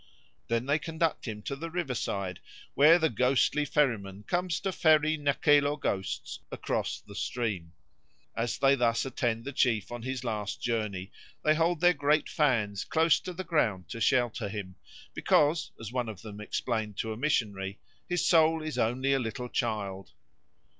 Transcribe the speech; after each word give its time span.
Then 0.47 0.65
they 0.65 0.79
conduct 0.79 1.27
him 1.27 1.43
to 1.43 1.55
the 1.55 1.69
river 1.69 1.93
side, 1.93 2.39
where 2.73 2.97
the 2.97 3.07
ghostly 3.07 3.65
ferryman 3.65 4.23
comes 4.23 4.59
to 4.61 4.71
ferry 4.71 5.15
Nakelo 5.15 5.79
ghosts 5.79 6.39
across 6.51 6.99
the 6.99 7.13
stream. 7.13 7.73
As 8.35 8.57
they 8.57 8.73
thus 8.73 9.05
attend 9.05 9.45
the 9.45 9.53
chief 9.53 9.91
on 9.91 10.01
his 10.01 10.23
last 10.23 10.59
journey, 10.59 11.11
they 11.43 11.53
hold 11.53 11.81
their 11.81 11.93
great 11.93 12.29
fans 12.29 12.83
close 12.83 13.19
to 13.19 13.31
the 13.31 13.43
ground 13.43 13.89
to 13.89 14.01
shelter 14.01 14.49
him, 14.49 14.73
because, 15.13 15.71
as 15.79 15.91
one 15.91 16.09
of 16.09 16.23
them 16.23 16.41
explained 16.41 16.97
to 16.97 17.13
a 17.13 17.15
missionary, 17.15 17.77
"His 18.09 18.25
soul 18.25 18.63
is 18.63 18.79
only 18.79 19.13
a 19.13 19.19
little 19.19 19.49
child." 19.49 20.13